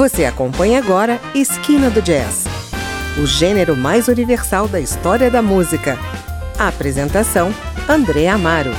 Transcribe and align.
Você 0.00 0.24
acompanha 0.24 0.78
agora 0.78 1.20
Esquina 1.34 1.90
do 1.90 2.00
Jazz, 2.00 2.46
o 3.22 3.26
gênero 3.26 3.76
mais 3.76 4.08
universal 4.08 4.66
da 4.66 4.80
história 4.80 5.30
da 5.30 5.42
música. 5.42 5.98
A 6.58 6.68
apresentação: 6.68 7.52
André 7.86 8.26
Amaro. 8.26 8.70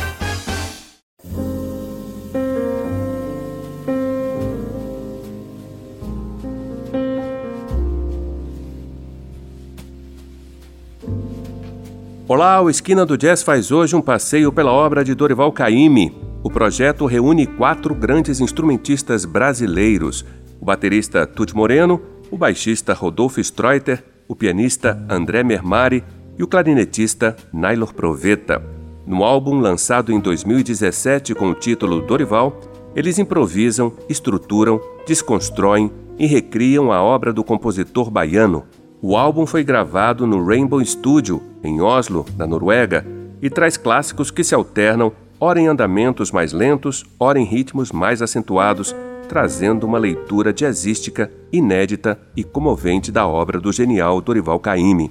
Olá, 12.28 12.60
o 12.62 12.68
Esquina 12.68 13.06
do 13.06 13.16
Jazz 13.16 13.44
faz 13.44 13.72
hoje 13.72 13.96
um 13.96 14.02
passeio 14.02 14.52
pela 14.52 14.72
obra 14.72 15.04
de 15.04 15.14
Dorival 15.14 15.52
Caymmi. 15.52 16.20
O 16.44 16.50
projeto 16.50 17.06
reúne 17.06 17.46
quatro 17.46 17.94
grandes 17.94 18.40
instrumentistas 18.40 19.24
brasileiros: 19.24 20.26
o 20.62 20.66
baterista 20.66 21.26
Tuti 21.26 21.56
Moreno, 21.56 22.00
o 22.30 22.38
baixista 22.38 22.94
Rodolfo 22.94 23.42
Streuter, 23.42 24.04
o 24.28 24.36
pianista 24.36 25.04
André 25.10 25.44
Mermari 25.44 26.04
e 26.38 26.44
o 26.44 26.48
clarinetista 26.48 27.36
Nailor 27.52 27.94
Proveta. 27.96 28.64
No 29.06 29.24
álbum 29.24 29.60
lançado 29.60 30.14
em 30.14 30.20
2017 30.20 31.34
com 31.34 31.50
o 31.50 31.56
título 31.56 32.00
Dorival, 32.02 32.62
eles 32.96 33.18
improvisam, 33.18 33.92
estruturam, 34.08 34.80
desconstroem 35.08 35.92
e 36.20 36.28
recriam 36.28 36.92
a 36.92 37.02
obra 37.02 37.34
do 37.34 37.44
compositor 37.44 38.12
baiano. 38.12 38.64
O 39.02 39.18
álbum 39.18 39.48
foi 39.48 39.64
gravado 39.64 40.28
no 40.28 40.46
Rainbow 40.46 40.84
Studio, 40.86 41.42
em 41.64 41.82
Oslo, 41.82 42.24
na 42.38 42.46
Noruega, 42.46 43.06
e 43.42 43.50
traz 43.50 43.78
clássicos 43.78 44.30
que 44.30 44.44
se 44.44 44.54
alternam, 44.54 45.12
ora 45.40 45.60
em 45.60 45.68
andamentos 45.68 46.32
mais 46.32 46.54
lentos, 46.54 47.04
ora 47.20 47.40
em 47.40 47.46
ritmos 47.46 47.92
mais 47.92 48.22
acentuados, 48.22 48.96
trazendo 49.32 49.86
uma 49.86 49.98
leitura 49.98 50.52
jazzística 50.52 51.32
inédita 51.54 52.20
e 52.36 52.44
comovente 52.44 53.14
da 53.14 53.26
obra 53.26 53.62
do 53.62 53.72
genial 53.72 54.20
Dorival 54.20 54.60
Caymmi. 54.60 55.10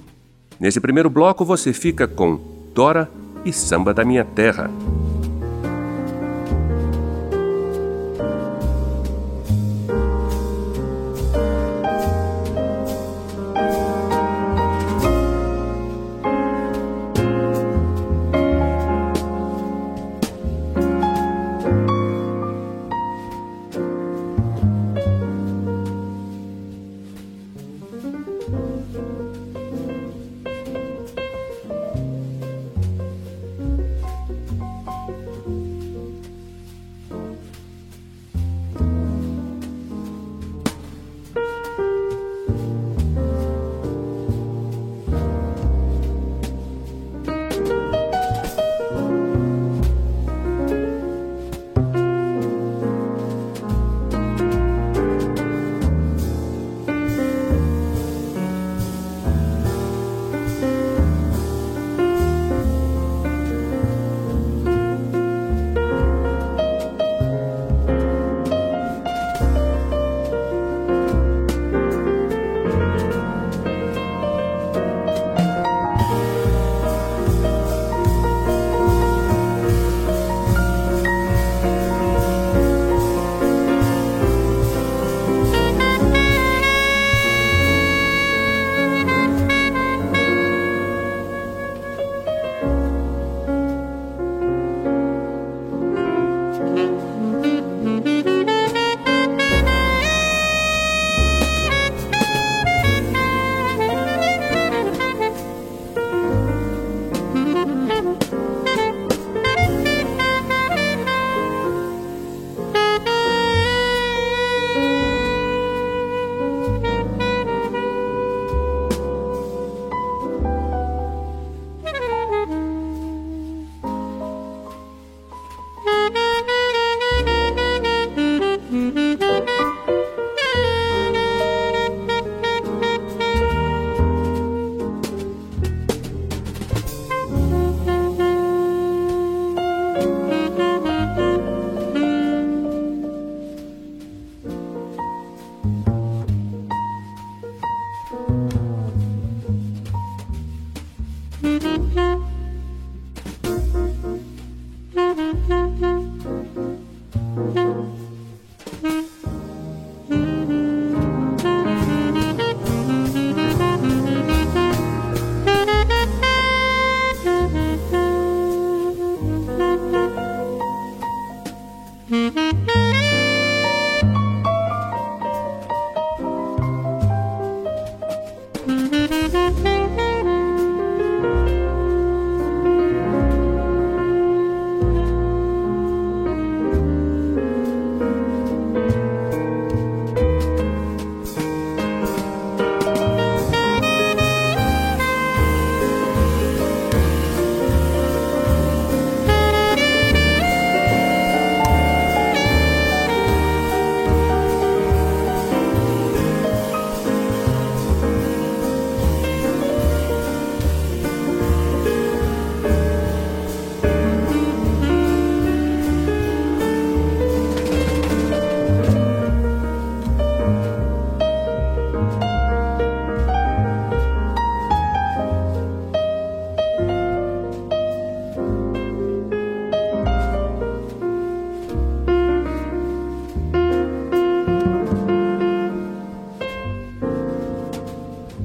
Nesse 0.59 0.79
primeiro 0.79 1.09
bloco 1.09 1.43
você 1.43 1.73
fica 1.73 2.07
com 2.07 2.39
Dora 2.71 3.09
e 3.43 3.51
Samba 3.51 3.95
da 3.95 4.05
Minha 4.05 4.23
Terra. 4.23 4.69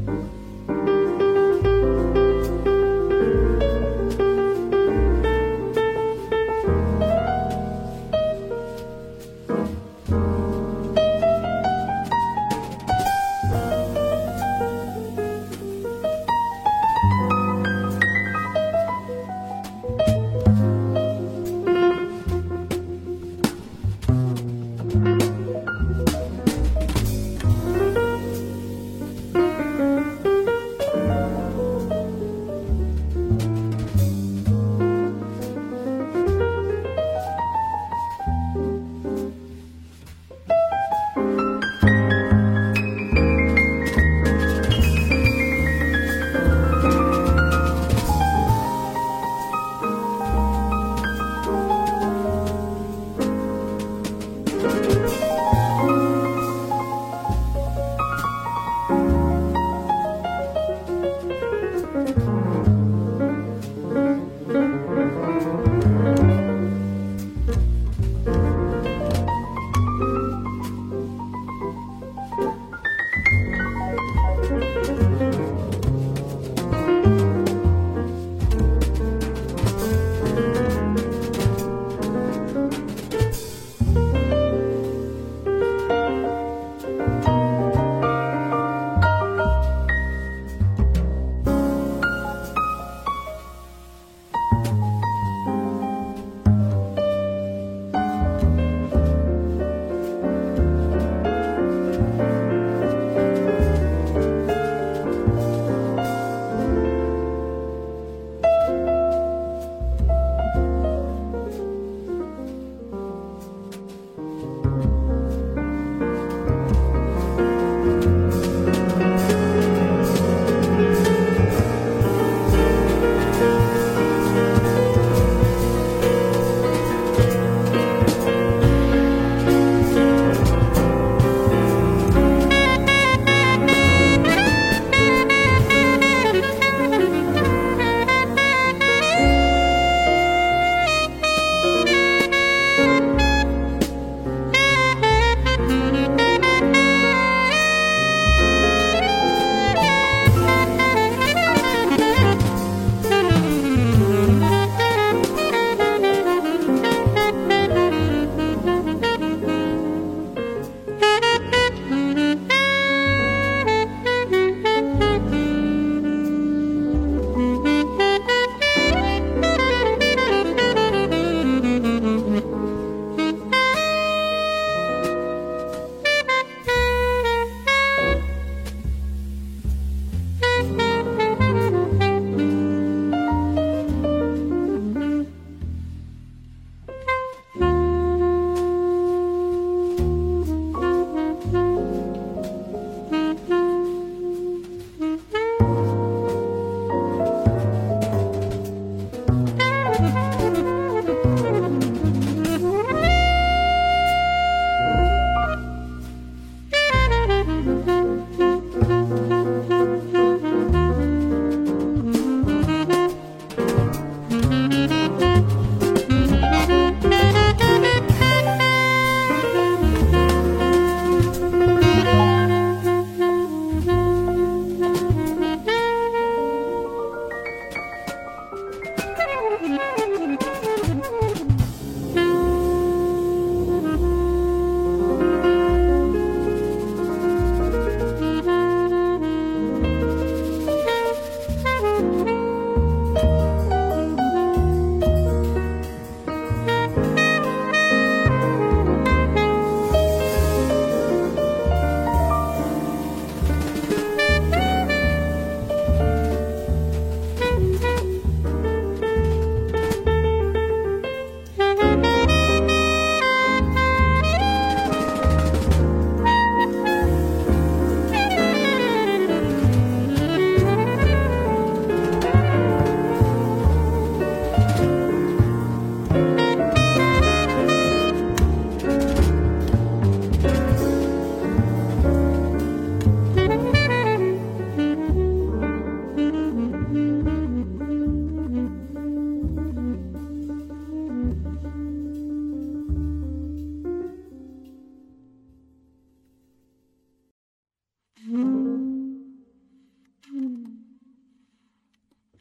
Bye. 0.04 0.35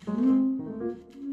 Mm-hmm. 0.07 1.24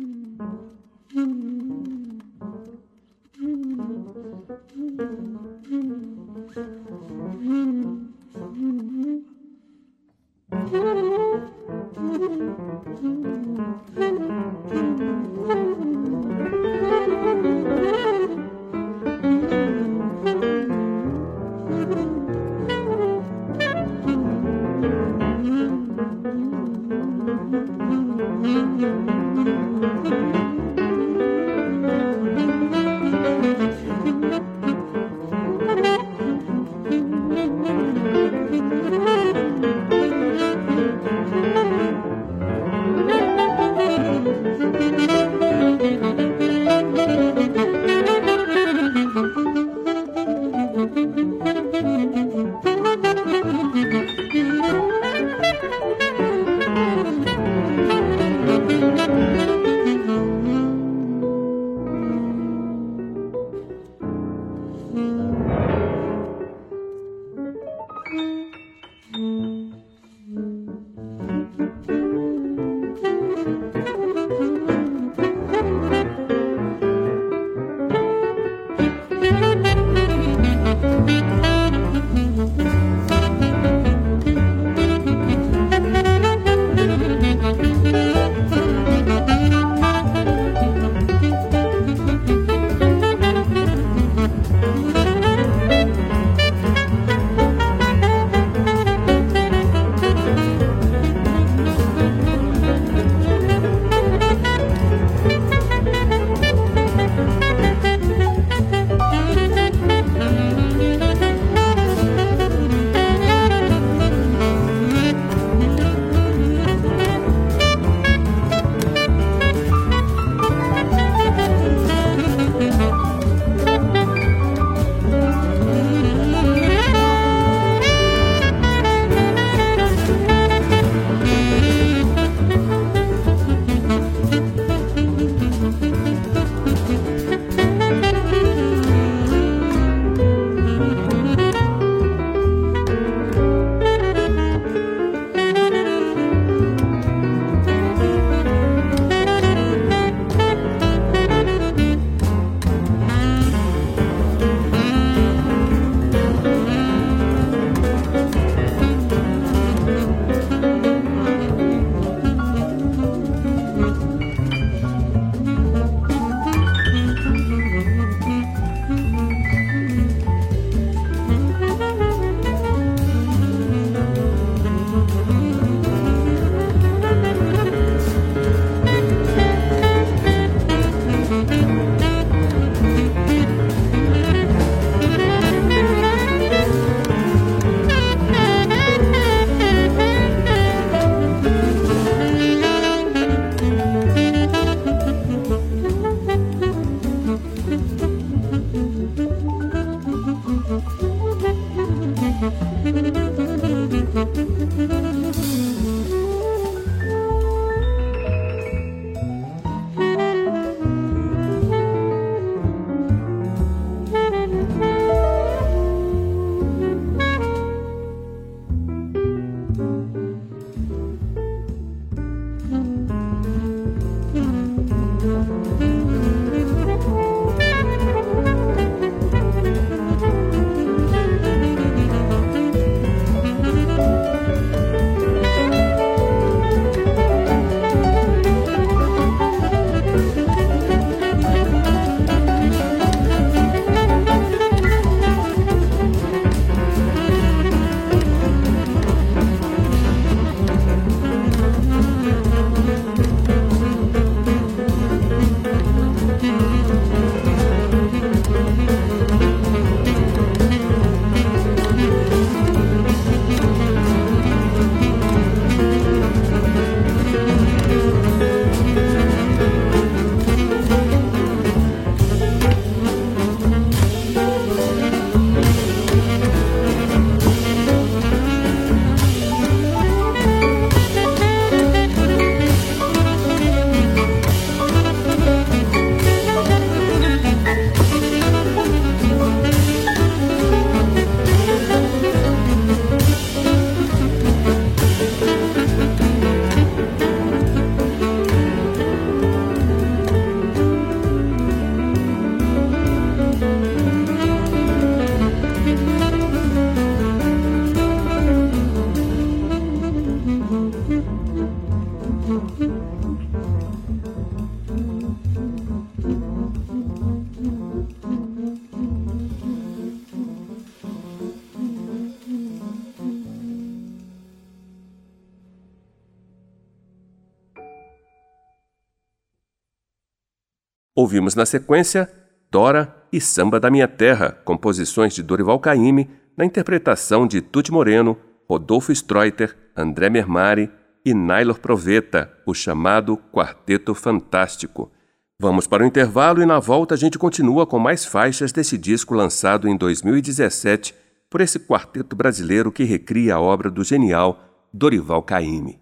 Ouvimos 331.23 331.55
na 331.55 331.65
sequência 331.65 332.29
Dora 332.69 333.15
e 333.33 333.41
Samba 333.41 333.79
da 333.79 333.89
Minha 333.89 334.09
Terra, 334.09 334.59
composições 334.65 335.33
de 335.33 335.41
Dorival 335.41 335.79
Caymmi, 335.79 336.29
na 336.57 336.65
interpretação 336.65 337.47
de 337.47 337.61
Tuti 337.61 337.93
Moreno, 337.93 338.37
Rodolfo 338.69 339.13
Streuter, 339.13 339.77
André 339.97 340.29
Mermari 340.29 340.91
e 341.25 341.33
Nailor 341.33 341.79
Proveta, 341.79 342.53
o 342.67 342.75
chamado 342.75 343.39
Quarteto 343.53 344.17
Fantástico. 344.17 345.13
Vamos 345.61 345.87
para 345.87 346.03
o 346.03 346.07
intervalo 346.07 346.61
e 346.61 346.67
na 346.67 346.81
volta 346.81 347.15
a 347.15 347.17
gente 347.17 347.39
continua 347.39 347.87
com 347.87 348.01
mais 348.01 348.25
faixas 348.25 348.73
desse 348.73 348.99
disco 348.99 349.33
lançado 349.33 349.87
em 349.87 349.97
2017 349.97 351.15
por 351.49 351.61
esse 351.61 351.79
quarteto 351.79 352.35
brasileiro 352.35 352.91
que 352.91 353.05
recria 353.05 353.55
a 353.55 353.61
obra 353.61 353.89
do 353.89 354.03
genial 354.03 354.89
Dorival 354.93 355.41
Caymmi. 355.45 356.02